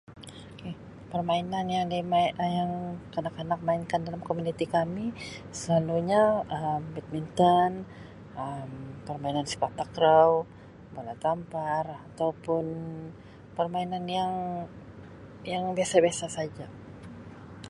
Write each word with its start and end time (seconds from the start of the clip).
K 0.61 0.63
permainan 1.11 1.65
yang 1.75 1.85
dimain 1.93 2.33
Um 2.41 2.49
yang 2.59 2.71
kanak-kanak 3.13 3.59
mainkan 3.67 4.01
dalam 4.05 4.21
komuniti 4.29 4.65
kami 4.75 5.05
selalunya 5.61 6.21
Um 6.57 6.81
badminton 6.95 7.71
Um 8.43 8.71
permainan 9.07 9.45
sepak 9.51 9.71
takraw, 9.79 10.31
bola 10.95 11.13
tampar 11.25 11.85
ataupun 12.07 12.65
permainan 13.57 14.03
yang 14.17 14.33
yang 15.51 15.63
biasa-biasa 15.77 16.25
saja. 16.37 16.65